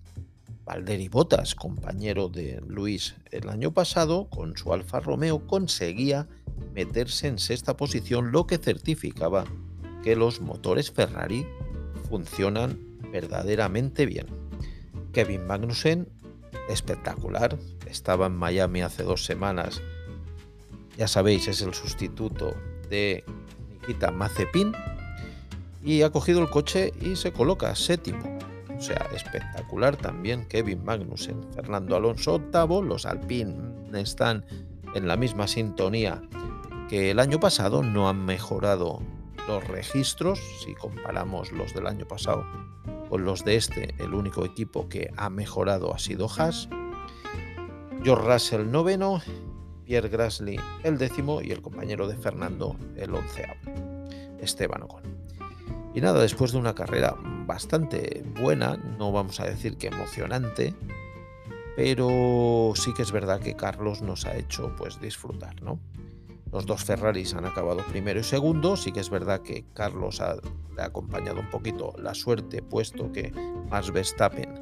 Valtteri 0.65 1.08
Bottas, 1.10 1.53
compañero 1.53 2.27
de 2.27 2.60
Luis 2.67 3.15
el 3.32 3.50
año 3.50 3.72
pasado, 3.72 4.27
con 4.29 4.58
su 4.58 4.74
Alfa 4.74 5.00
Romeo 5.00 5.46
conseguía 5.46 6.27
meterse 6.74 7.27
en 7.27 7.38
sexta 7.38 7.77
posición, 7.77 8.32
lo 8.32 8.48
que 8.48 8.58
certificaba 8.58 9.46
que 10.03 10.15
los 10.15 10.41
motores 10.41 10.91
Ferrari 10.91 11.46
funcionan 12.10 12.79
verdaderamente 13.15 14.05
bien. 14.05 14.27
Kevin 15.13 15.48
Magnussen, 15.48 16.10
espectacular, 16.67 17.57
estaba 17.89 18.25
en 18.25 18.36
Miami 18.36 18.81
hace 18.81 19.03
dos 19.03 19.24
semanas, 19.24 19.81
ya 20.98 21.07
sabéis, 21.07 21.48
es 21.48 21.62
el 21.62 21.74
sustituto 21.74 22.55
de 22.89 23.24
Nikita 23.72 24.12
Mazepin, 24.12 24.74
y 25.81 26.01
ha 26.01 26.10
cogido 26.10 26.41
el 26.41 26.50
coche 26.50 26.91
y 27.00 27.15
se 27.15 27.31
coloca 27.31 27.74
séptimo. 27.75 28.38
O 28.77 28.81
sea, 28.81 29.07
espectacular 29.15 29.95
también 29.95 30.45
Kevin 30.48 30.84
Magnussen. 30.84 31.41
Fernando 31.53 31.95
Alonso 31.95 32.34
octavo, 32.34 32.81
los 32.81 33.05
Alpine 33.05 33.55
están 33.93 34.43
en 34.93 35.07
la 35.07 35.15
misma 35.15 35.48
sintonía 35.48 36.22
que 36.89 37.12
el 37.12 37.19
año 37.19 37.39
pasado, 37.39 37.81
no 37.81 38.10
han 38.10 38.25
mejorado 38.25 39.01
los 39.48 39.65
registros 39.65 40.38
si 40.65 40.74
comparamos 40.74 41.53
los 41.53 41.74
del 41.74 41.88
año 41.88 42.05
pasado 42.05 42.45
los 43.17 43.43
de 43.45 43.55
este, 43.55 43.95
el 44.00 44.13
único 44.13 44.45
equipo 44.45 44.89
que 44.89 45.12
ha 45.17 45.29
mejorado 45.29 45.93
ha 45.93 46.00
sido 46.00 46.27
Haas. 46.27 46.69
George 48.03 48.27
Russell 48.27 48.69
noveno, 48.69 49.22
Pierre 49.86 50.10
Grassley 50.10 50.60
el 50.84 50.98
décimo 50.98 51.41
y 51.41 51.51
el 51.51 51.62
compañero 51.62 52.07
de 52.07 52.17
Fernando 52.17 52.75
el 52.95 53.13
onceavo, 53.13 53.55
Esteban 54.39 54.84
Ocon. 54.84 55.03
Y 55.93 56.01
nada, 56.01 56.22
después 56.22 56.51
de 56.51 56.57
una 56.57 56.75
carrera 56.75 57.15
bastante 57.45 58.24
buena, 58.41 58.75
no 58.75 59.12
vamos 59.12 59.39
a 59.39 59.45
decir 59.45 59.77
que 59.77 59.88
emocionante, 59.88 60.75
pero 61.75 62.74
sí 62.75 62.93
que 62.93 63.03
es 63.03 63.12
verdad 63.12 63.39
que 63.39 63.55
Carlos 63.55 64.01
nos 64.01 64.25
ha 64.25 64.36
hecho 64.36 64.75
pues 64.75 65.00
disfrutar, 65.00 65.62
¿no? 65.62 65.79
Los 66.51 66.65
dos 66.65 66.83
Ferraris 66.83 67.33
han 67.33 67.45
acabado 67.45 67.83
primero 67.89 68.19
y 68.19 68.23
segundo. 68.23 68.77
Sí 68.77 68.91
que 68.91 68.99
es 68.99 69.09
verdad 69.09 69.41
que 69.41 69.65
Carlos 69.73 70.21
ha, 70.21 70.37
acompañado 70.77 71.39
un 71.39 71.49
poquito 71.49 71.93
la 71.97 72.13
suerte, 72.13 72.61
puesto 72.61 73.11
que 73.11 73.31
Max 73.69 73.91
Verstappen 73.91 74.59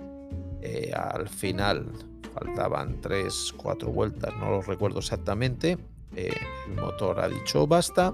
eh, 0.61 0.91
al 0.93 1.27
final 1.27 1.91
faltaban 2.33 3.01
3, 3.01 3.53
4 3.57 3.91
vueltas, 3.91 4.33
no 4.37 4.49
lo 4.49 4.61
recuerdo 4.61 4.99
exactamente. 4.99 5.77
Eh, 6.15 6.33
el 6.67 6.75
motor 6.75 7.19
ha 7.19 7.27
dicho 7.27 7.67
basta. 7.67 8.13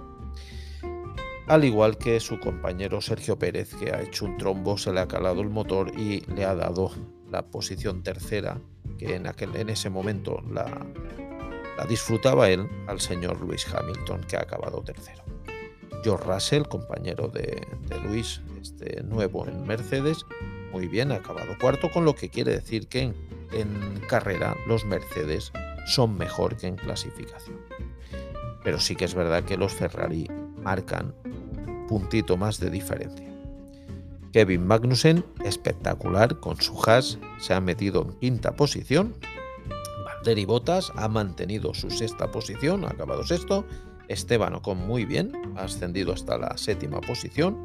Al 1.47 1.65
igual 1.65 1.97
que 1.97 2.19
su 2.19 2.39
compañero 2.39 3.01
Sergio 3.01 3.39
Pérez, 3.39 3.73
que 3.73 3.91
ha 3.91 4.01
hecho 4.01 4.25
un 4.25 4.37
trombo, 4.37 4.77
se 4.77 4.93
le 4.93 4.99
ha 4.99 5.07
calado 5.07 5.41
el 5.41 5.49
motor 5.49 5.91
y 5.97 6.21
le 6.21 6.45
ha 6.45 6.53
dado 6.53 6.91
la 7.31 7.47
posición 7.47 8.03
tercera, 8.03 8.61
que 8.99 9.15
en, 9.15 9.25
aquel, 9.25 9.55
en 9.55 9.69
ese 9.69 9.89
momento 9.89 10.41
la, 10.47 10.85
disfrutaba 11.85 12.49
él 12.49 12.67
al 12.87 12.99
señor 12.99 13.39
Luis 13.39 13.65
Hamilton, 13.73 14.21
que 14.21 14.37
ha 14.37 14.41
acabado 14.41 14.81
tercero. 14.81 15.23
George 16.03 16.25
Russell, 16.25 16.63
compañero 16.63 17.27
de, 17.27 17.65
Luis, 18.03 18.41
este 18.61 19.03
nuevo 19.03 19.47
en 19.47 19.65
Mercedes, 19.65 20.25
muy 20.71 20.87
bien, 20.87 21.11
ha 21.11 21.15
acabado 21.15 21.57
cuarto, 21.59 21.89
con 21.91 22.05
lo 22.05 22.15
que 22.15 22.29
quiere 22.29 22.51
decir 22.51 22.87
que 22.87 23.01
en, 23.01 23.15
en 23.51 23.99
carrera 24.07 24.55
los 24.67 24.85
Mercedes 24.85 25.51
son 25.85 26.17
mejor 26.17 26.55
que 26.55 26.67
en 26.67 26.75
clasificación. 26.75 27.57
Pero 28.63 28.79
sí 28.79 28.95
que 28.95 29.05
es 29.05 29.15
verdad 29.15 29.43
que 29.43 29.57
los 29.57 29.73
Ferrari 29.73 30.29
marcan 30.61 31.13
un 31.25 31.87
puntito 31.87 32.37
más 32.37 32.59
de 32.59 32.69
diferencia. 32.69 33.27
Kevin 34.31 34.67
Magnussen, 34.67 35.25
espectacular 35.43 36.39
con 36.39 36.61
su 36.61 36.79
Haas, 36.85 37.17
se 37.39 37.53
ha 37.53 37.61
metido 37.61 38.03
en 38.03 38.19
quinta 38.19 38.51
posición 38.51 39.15
Valtteri 40.29 40.45
Bottas 40.45 40.91
ha 40.95 41.07
mantenido 41.07 41.73
su 41.73 41.89
sexta 41.89 42.29
posición, 42.29 42.85
ha 42.85 42.89
acabado 42.89 43.23
sexto. 43.23 43.65
Esteban 44.09 44.53
Ocon 44.53 44.77
muy 44.77 45.03
bien, 45.03 45.31
ha 45.57 45.63
ascendido 45.63 46.13
hasta 46.13 46.37
la 46.37 46.55
séptima 46.55 47.01
posición. 47.01 47.57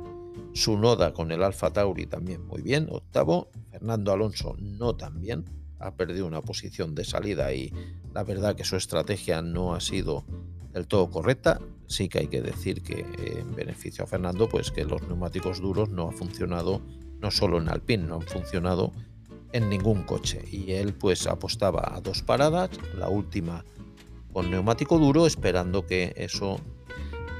Su 0.54 0.78
Noda 0.78 1.12
con 1.12 1.30
el 1.30 1.42
Alfa 1.42 1.74
Tauri 1.74 2.06
también 2.06 2.46
muy 2.46 2.62
bien, 2.62 2.88
octavo. 2.90 3.50
Fernando 3.70 4.12
Alonso 4.12 4.56
no 4.58 4.96
tan 4.96 5.20
bien, 5.20 5.44
ha 5.78 5.94
perdido 5.94 6.26
una 6.26 6.40
posición 6.40 6.94
de 6.94 7.04
salida 7.04 7.52
y 7.52 7.70
la 8.14 8.24
verdad 8.24 8.56
que 8.56 8.64
su 8.64 8.76
estrategia 8.76 9.42
no 9.42 9.74
ha 9.74 9.80
sido 9.80 10.24
del 10.72 10.86
todo 10.86 11.10
correcta. 11.10 11.60
Sí 11.86 12.08
que 12.08 12.20
hay 12.20 12.28
que 12.28 12.40
decir 12.40 12.82
que 12.82 13.00
eh, 13.00 13.40
en 13.40 13.54
beneficio 13.54 14.04
a 14.04 14.06
Fernando, 14.06 14.48
pues 14.48 14.70
que 14.70 14.86
los 14.86 15.02
neumáticos 15.02 15.60
duros 15.60 15.90
no 15.90 16.08
ha 16.08 16.12
funcionado, 16.12 16.80
no 17.20 17.30
solo 17.30 17.58
en 17.58 17.68
Alpine, 17.68 18.04
no 18.04 18.14
han 18.14 18.22
funcionado 18.22 18.90
en 19.54 19.68
ningún 19.68 20.02
coche 20.02 20.44
y 20.50 20.72
él 20.72 20.94
pues 20.94 21.28
apostaba 21.28 21.94
a 21.94 22.00
dos 22.00 22.22
paradas, 22.22 22.70
la 22.98 23.08
última 23.08 23.64
con 24.32 24.50
neumático 24.50 24.98
duro 24.98 25.26
esperando 25.28 25.86
que 25.86 26.12
eso 26.16 26.56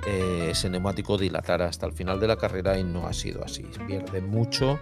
eh, 0.06 0.50
ese 0.52 0.70
neumático 0.70 1.18
dilatara 1.18 1.66
hasta 1.66 1.86
el 1.86 1.92
final 1.92 2.20
de 2.20 2.28
la 2.28 2.36
carrera 2.36 2.78
y 2.78 2.84
no 2.84 3.08
ha 3.08 3.12
sido 3.12 3.44
así. 3.44 3.64
Pierde 3.88 4.20
mucho, 4.20 4.78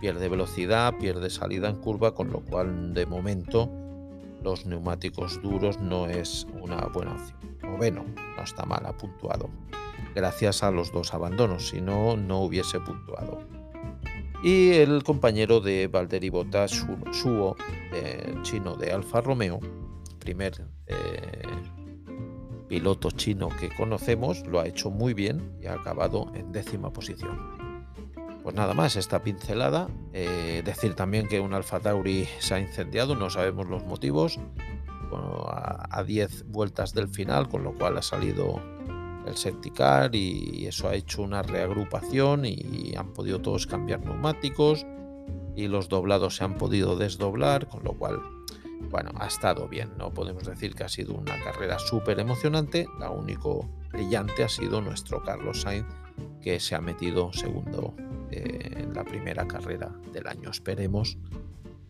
pierde 0.00 0.28
velocidad, 0.28 0.94
pierde 0.98 1.30
salida 1.30 1.68
en 1.68 1.76
curva, 1.76 2.16
con 2.16 2.32
lo 2.32 2.40
cual 2.40 2.92
de 2.94 3.06
momento 3.06 3.70
los 4.42 4.66
neumáticos 4.66 5.40
duros 5.40 5.78
no 5.78 6.08
es 6.08 6.48
una 6.60 6.78
buena 6.86 7.12
opción. 7.12 7.38
Noveno, 7.62 8.04
no 8.36 8.42
está 8.42 8.66
mal, 8.66 8.84
ha 8.86 8.96
puntuado. 8.96 9.50
Gracias 10.16 10.64
a 10.64 10.72
los 10.72 10.90
dos 10.90 11.14
abandonos, 11.14 11.68
si 11.68 11.80
no, 11.80 12.16
no 12.16 12.40
hubiese 12.40 12.80
puntuado 12.80 13.61
y 14.42 14.70
el 14.72 15.02
compañero 15.04 15.60
de 15.60 15.86
Valtteri 15.86 16.30
Bottas, 16.30 16.70
Suo, 17.12 17.56
chino 18.42 18.76
de 18.76 18.92
Alfa 18.92 19.20
Romeo, 19.20 19.60
primer 20.18 20.66
eh, 20.86 21.42
piloto 22.68 23.10
chino 23.10 23.48
que 23.48 23.68
conocemos, 23.68 24.46
lo 24.46 24.60
ha 24.60 24.66
hecho 24.66 24.90
muy 24.90 25.14
bien 25.14 25.56
y 25.60 25.66
ha 25.66 25.74
acabado 25.74 26.32
en 26.34 26.52
décima 26.52 26.92
posición. 26.92 27.62
Pues 28.42 28.56
nada 28.56 28.74
más, 28.74 28.96
esta 28.96 29.22
pincelada. 29.22 29.88
Eh, 30.12 30.62
decir 30.64 30.94
también 30.94 31.28
que 31.28 31.38
un 31.38 31.54
Alfa 31.54 31.78
Tauri 31.80 32.26
se 32.40 32.54
ha 32.54 32.60
incendiado, 32.60 33.14
no 33.14 33.30
sabemos 33.30 33.68
los 33.68 33.84
motivos, 33.84 34.40
a 35.14 36.02
10 36.04 36.46
vueltas 36.46 36.94
del 36.94 37.08
final, 37.08 37.48
con 37.48 37.62
lo 37.62 37.74
cual 37.74 37.98
ha 37.98 38.02
salido 38.02 38.60
el 39.26 39.36
septicar 39.36 40.14
y 40.14 40.66
eso 40.66 40.88
ha 40.88 40.94
hecho 40.94 41.22
una 41.22 41.42
reagrupación 41.42 42.44
y 42.44 42.94
han 42.96 43.12
podido 43.12 43.40
todos 43.40 43.66
cambiar 43.66 44.04
neumáticos 44.04 44.86
y 45.54 45.68
los 45.68 45.88
doblados 45.88 46.36
se 46.36 46.44
han 46.44 46.56
podido 46.56 46.96
desdoblar, 46.96 47.68
con 47.68 47.84
lo 47.84 47.92
cual, 47.92 48.20
bueno, 48.90 49.10
ha 49.16 49.26
estado 49.26 49.68
bien. 49.68 49.90
No 49.98 50.12
podemos 50.12 50.44
decir 50.44 50.74
que 50.74 50.84
ha 50.84 50.88
sido 50.88 51.14
una 51.14 51.38
carrera 51.42 51.78
súper 51.78 52.20
emocionante, 52.20 52.86
la 52.98 53.10
único 53.10 53.68
brillante 53.90 54.44
ha 54.44 54.48
sido 54.48 54.80
nuestro 54.80 55.22
Carlos 55.22 55.62
Sainz, 55.62 55.86
que 56.40 56.60
se 56.60 56.74
ha 56.74 56.80
metido 56.80 57.32
segundo 57.32 57.94
eh, 58.30 58.70
en 58.76 58.94
la 58.94 59.04
primera 59.04 59.46
carrera 59.46 59.90
del 60.12 60.26
año. 60.26 60.50
Esperemos 60.50 61.18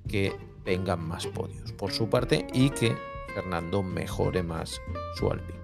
que 0.08 0.34
vengan 0.64 1.06
más 1.06 1.26
podios 1.26 1.72
por 1.72 1.92
su 1.92 2.08
parte 2.08 2.46
y 2.52 2.70
que 2.70 2.96
Fernando 3.34 3.82
mejore 3.82 4.42
más 4.42 4.80
su 5.16 5.30
Alpine. 5.30 5.61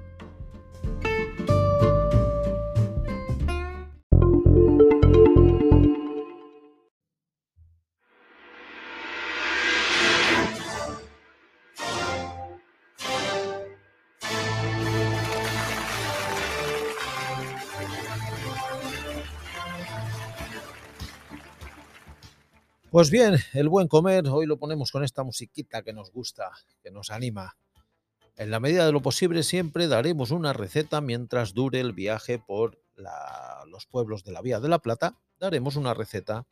Pues 22.99 23.13
bien, 23.13 23.37
el 23.55 23.69
buen 23.69 23.87
comer, 23.87 24.27
hoy 24.27 24.45
lo 24.45 24.59
ponemos 24.59 24.91
con 24.91 25.05
esta 25.05 25.23
musiquita 25.23 25.83
que 25.83 25.93
nos 25.93 26.11
gusta, 26.11 26.51
que 26.83 26.91
nos 26.91 27.13
anima. 27.13 27.57
En 28.35 28.51
la 28.51 28.59
medida 28.59 28.85
de 28.87 28.91
lo 28.91 29.01
posible 29.01 29.45
siempre 29.45 29.87
daremos 29.87 30.33
una 30.33 30.53
receta 30.53 31.01
mientras 31.01 31.55
dure 31.55 31.79
el 31.79 31.93
viaje 31.93 32.41
por 32.41 32.83
los 33.69 33.87
pueblos 33.87 34.25
de 34.25 34.33
la 34.33 34.43
Vía 34.43 34.59
de 34.59 34.69
la 34.69 34.81
Plata, 34.81 35.17
daremos 35.39 35.77
una 35.77 35.95
receta 35.95 36.49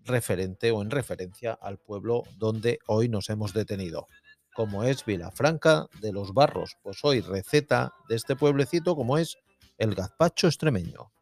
referente 0.00 0.72
o 0.72 0.82
en 0.82 0.90
referencia 0.90 1.52
al 1.52 1.78
pueblo 1.78 2.24
donde 2.38 2.80
hoy 2.88 3.08
nos 3.08 3.30
hemos 3.30 3.52
detenido, 3.52 4.08
como 4.56 4.82
es 4.82 5.04
Vilafranca 5.04 5.86
de 6.00 6.12
los 6.12 6.34
Barros. 6.34 6.76
Pues 6.82 6.98
hoy 7.04 7.20
receta 7.20 7.94
de 8.08 8.16
este 8.16 8.34
pueblecito 8.34 8.96
como 8.96 9.16
es 9.16 9.38
el 9.76 9.94
gazpacho 9.94 10.48
extremeño. 10.48 11.12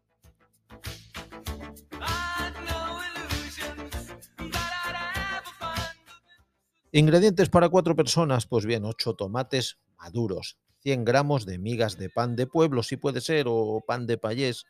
Ingredientes 6.96 7.50
para 7.50 7.68
cuatro 7.68 7.94
personas, 7.94 8.46
pues 8.46 8.64
bien, 8.64 8.86
8 8.86 9.16
tomates 9.16 9.76
maduros, 9.98 10.56
100 10.78 11.04
gramos 11.04 11.44
de 11.44 11.58
migas 11.58 11.98
de 11.98 12.08
pan 12.08 12.36
de 12.36 12.46
pueblo, 12.46 12.82
si 12.82 12.96
puede 12.96 13.20
ser, 13.20 13.44
o 13.50 13.84
pan 13.86 14.06
de 14.06 14.16
payés, 14.16 14.64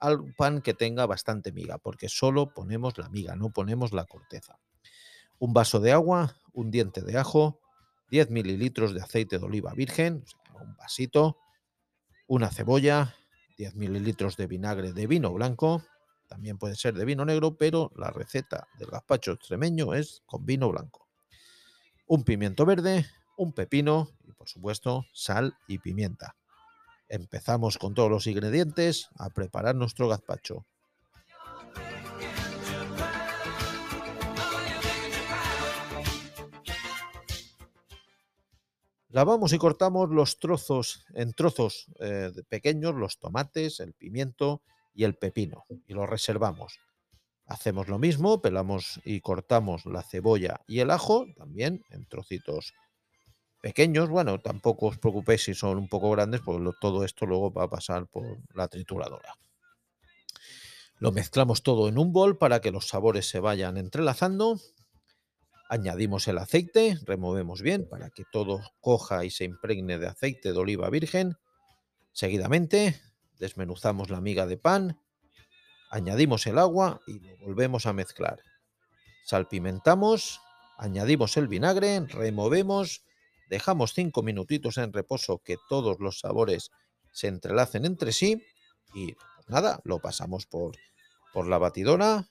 al 0.00 0.34
pan 0.36 0.60
que 0.60 0.74
tenga 0.74 1.06
bastante 1.06 1.52
miga, 1.52 1.78
porque 1.78 2.08
solo 2.08 2.52
ponemos 2.52 2.98
la 2.98 3.08
miga, 3.10 3.36
no 3.36 3.50
ponemos 3.50 3.92
la 3.92 4.06
corteza. 4.06 4.58
Un 5.38 5.52
vaso 5.52 5.78
de 5.78 5.92
agua, 5.92 6.34
un 6.52 6.72
diente 6.72 7.00
de 7.02 7.16
ajo, 7.16 7.60
10 8.10 8.30
mililitros 8.30 8.92
de 8.92 9.00
aceite 9.00 9.38
de 9.38 9.44
oliva 9.44 9.72
virgen, 9.72 10.24
un 10.60 10.74
vasito, 10.74 11.36
una 12.26 12.50
cebolla, 12.50 13.14
10 13.56 13.76
mililitros 13.76 14.36
de 14.36 14.48
vinagre 14.48 14.92
de 14.92 15.06
vino 15.06 15.32
blanco, 15.32 15.84
también 16.26 16.58
puede 16.58 16.74
ser 16.74 16.94
de 16.94 17.04
vino 17.04 17.24
negro, 17.24 17.56
pero 17.56 17.92
la 17.94 18.10
receta 18.10 18.66
del 18.80 18.90
gazpacho 18.90 19.30
extremeño 19.30 19.94
es 19.94 20.24
con 20.26 20.44
vino 20.44 20.68
blanco 20.70 21.07
un 22.08 22.24
pimiento 22.24 22.64
verde, 22.64 23.06
un 23.36 23.52
pepino 23.52 24.08
y 24.26 24.32
por 24.32 24.48
supuesto 24.48 25.04
sal 25.12 25.54
y 25.68 25.78
pimienta. 25.78 26.36
Empezamos 27.08 27.78
con 27.78 27.94
todos 27.94 28.10
los 28.10 28.26
ingredientes 28.26 29.08
a 29.16 29.30
preparar 29.30 29.74
nuestro 29.74 30.08
gazpacho. 30.08 30.66
Lavamos 39.10 39.52
y 39.52 39.58
cortamos 39.58 40.10
los 40.10 40.38
trozos 40.38 41.04
en 41.14 41.32
trozos 41.32 41.86
eh, 42.00 42.30
pequeños, 42.48 42.94
los 42.94 43.18
tomates, 43.18 43.80
el 43.80 43.94
pimiento 43.94 44.62
y 44.94 45.04
el 45.04 45.14
pepino 45.14 45.64
y 45.86 45.94
los 45.94 46.08
reservamos. 46.08 46.78
Hacemos 47.48 47.88
lo 47.88 47.98
mismo, 47.98 48.42
pelamos 48.42 49.00
y 49.06 49.22
cortamos 49.22 49.86
la 49.86 50.02
cebolla 50.02 50.60
y 50.66 50.80
el 50.80 50.90
ajo, 50.90 51.24
también 51.34 51.82
en 51.88 52.04
trocitos 52.06 52.74
pequeños. 53.62 54.10
Bueno, 54.10 54.38
tampoco 54.38 54.88
os 54.88 54.98
preocupéis 54.98 55.44
si 55.44 55.54
son 55.54 55.78
un 55.78 55.88
poco 55.88 56.10
grandes, 56.10 56.42
porque 56.42 56.70
todo 56.78 57.06
esto 57.06 57.24
luego 57.24 57.50
va 57.50 57.64
a 57.64 57.70
pasar 57.70 58.06
por 58.06 58.36
la 58.54 58.68
trituradora. 58.68 59.38
Lo 60.98 61.10
mezclamos 61.10 61.62
todo 61.62 61.88
en 61.88 61.96
un 61.96 62.12
bol 62.12 62.36
para 62.36 62.60
que 62.60 62.70
los 62.70 62.86
sabores 62.86 63.26
se 63.30 63.40
vayan 63.40 63.78
entrelazando. 63.78 64.60
Añadimos 65.70 66.28
el 66.28 66.36
aceite, 66.36 66.98
removemos 67.06 67.62
bien 67.62 67.88
para 67.88 68.10
que 68.10 68.24
todo 68.30 68.60
coja 68.82 69.24
y 69.24 69.30
se 69.30 69.44
impregne 69.44 69.98
de 69.98 70.06
aceite 70.06 70.52
de 70.52 70.58
oliva 70.58 70.90
virgen. 70.90 71.38
Seguidamente 72.12 73.00
desmenuzamos 73.38 74.10
la 74.10 74.20
miga 74.20 74.46
de 74.46 74.58
pan 74.58 75.00
Añadimos 75.90 76.46
el 76.46 76.58
agua 76.58 77.00
y 77.06 77.20
lo 77.20 77.36
volvemos 77.38 77.86
a 77.86 77.92
mezclar. 77.92 78.40
Salpimentamos, 79.24 80.40
añadimos 80.76 81.36
el 81.36 81.48
vinagre, 81.48 82.00
removemos, 82.00 83.02
dejamos 83.48 83.94
cinco 83.94 84.22
minutitos 84.22 84.78
en 84.78 84.92
reposo 84.92 85.42
que 85.44 85.56
todos 85.68 85.98
los 86.00 86.20
sabores 86.20 86.70
se 87.12 87.28
entrelacen 87.28 87.84
entre 87.84 88.12
sí 88.12 88.42
y 88.94 89.12
pues 89.12 89.48
nada, 89.48 89.80
lo 89.84 89.98
pasamos 89.98 90.46
por, 90.46 90.76
por 91.32 91.46
la 91.46 91.58
batidora 91.58 92.28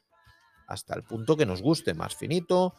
hasta 0.68 0.96
el 0.96 1.04
punto 1.04 1.38
que 1.38 1.46
nos 1.46 1.62
guste, 1.62 1.94
más 1.94 2.16
finito, 2.16 2.76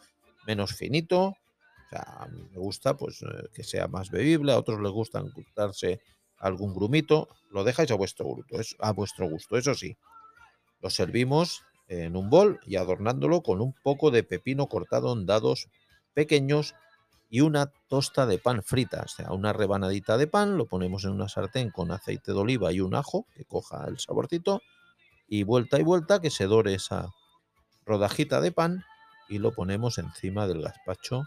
menos 0.47 0.73
finito. 0.73 1.21
O 1.21 1.89
sea, 1.89 2.01
a 2.19 2.27
mí 2.27 2.41
me 2.51 2.57
gusta 2.57 2.95
pues 2.95 3.21
eh, 3.23 3.49
que 3.53 3.63
sea 3.63 3.87
más 3.87 4.11
bebible, 4.11 4.53
a 4.53 4.59
otros 4.59 4.79
les 4.79 4.91
gusta 4.91 5.23
darse 5.55 6.01
algún 6.37 6.73
grumito, 6.73 7.27
lo 7.49 7.63
dejáis 7.63 7.91
a 7.91 7.95
vuestro 7.95 8.25
gusto, 8.25 8.55
a 8.79 8.91
vuestro 8.93 9.29
gusto, 9.29 9.57
eso 9.57 9.73
sí. 9.73 9.97
Lo 10.81 10.89
servimos 10.89 11.63
en 11.87 12.15
un 12.15 12.29
bol 12.29 12.59
y 12.65 12.75
adornándolo 12.75 13.41
con 13.41 13.61
un 13.61 13.73
poco 13.83 14.11
de 14.11 14.23
pepino 14.23 14.67
cortado 14.67 15.13
en 15.13 15.25
dados 15.25 15.69
pequeños 16.13 16.75
y 17.29 17.41
una 17.41 17.71
tosta 17.87 18.25
de 18.25 18.39
pan 18.39 18.63
frita, 18.63 19.03
o 19.05 19.07
sea, 19.07 19.31
una 19.31 19.53
rebanadita 19.53 20.17
de 20.17 20.27
pan, 20.27 20.57
lo 20.57 20.65
ponemos 20.65 21.03
en 21.05 21.11
una 21.11 21.29
sartén 21.29 21.69
con 21.69 21.91
aceite 21.91 22.31
de 22.31 22.39
oliva 22.39 22.71
y 22.71 22.79
un 22.79 22.95
ajo 22.95 23.27
que 23.35 23.45
coja 23.45 23.85
el 23.87 23.99
saborcito 23.99 24.61
y 25.27 25.43
vuelta 25.43 25.79
y 25.79 25.83
vuelta 25.83 26.19
que 26.21 26.31
se 26.31 26.45
dore 26.45 26.73
esa 26.73 27.13
rodajita 27.85 28.41
de 28.41 28.51
pan 28.51 28.83
y 29.27 29.37
lo 29.37 29.51
ponemos 29.51 29.99
encima 29.99 30.47
del 30.47 30.63
gazpacho 30.63 31.23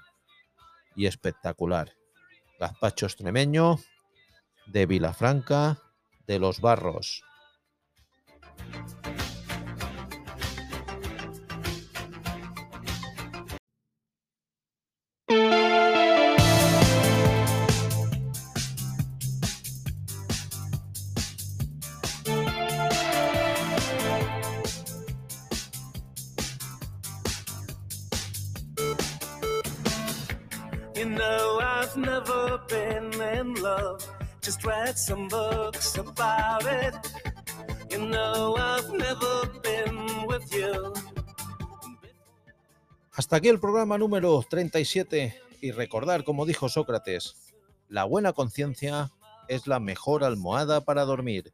y 0.97 1.07
espectacular. 1.07 1.93
Gazpacho 2.59 3.07
extremeño 3.07 3.79
de 4.67 4.87
Vilafranca 4.87 5.79
de 6.27 6.39
los 6.41 6.61
Barros. 6.61 7.23
Hasta 43.15 43.37
aquí 43.37 43.49
el 43.49 43.61
programa 43.61 43.99
número 43.99 44.43
37 44.49 45.39
y 45.61 45.71
recordar, 45.73 46.25
como 46.25 46.47
dijo 46.47 46.71
Sócrates, 46.71 47.37
la 47.89 48.05
buena 48.05 48.33
conciencia 48.33 49.11
es 49.49 49.67
la 49.67 49.81
mejor 49.81 50.25
almohada 50.25 50.81
para 50.81 51.05
dormir. 51.05 51.53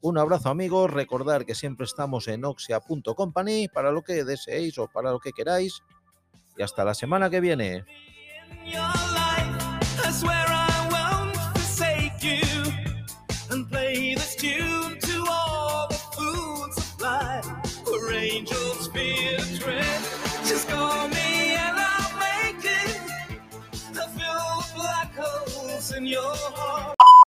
Un 0.00 0.18
abrazo 0.18 0.48
amigos, 0.48 0.90
recordar 0.90 1.46
que 1.46 1.54
siempre 1.54 1.84
estamos 1.84 2.26
en 2.26 2.44
oxia.company 2.44 3.68
para 3.68 3.92
lo 3.92 4.02
que 4.02 4.24
deseéis 4.24 4.78
o 4.78 4.88
para 4.88 5.12
lo 5.12 5.20
que 5.20 5.32
queráis 5.32 5.80
y 6.56 6.62
hasta 6.62 6.84
la 6.84 6.94
semana 6.94 7.30
que 7.30 7.40
viene. 7.40 7.84
Your 26.10 26.22
heart. 26.24 26.99